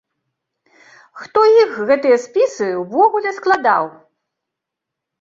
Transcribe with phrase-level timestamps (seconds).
[1.25, 3.83] Хто іх, гэтыя спісы, ўвогуле складаў?